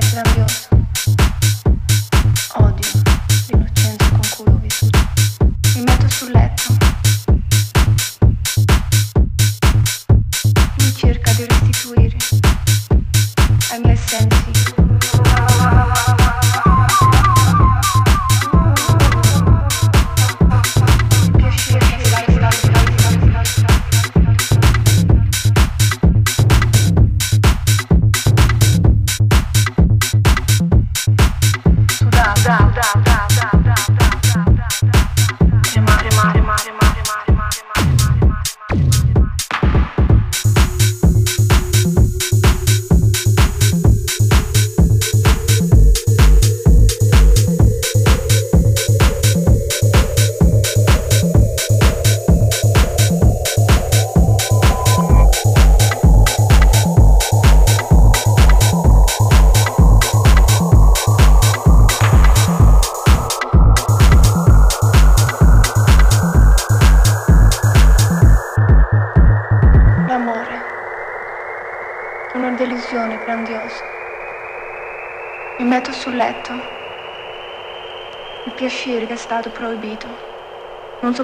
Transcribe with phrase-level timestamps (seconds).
[0.00, 0.81] corazones.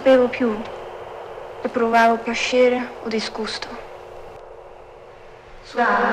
[0.09, 0.57] Sapevo più
[1.61, 3.69] se provavo piacere o disgusto.
[5.65, 6.08] Sudavo.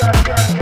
[0.00, 0.57] yeah, yeah.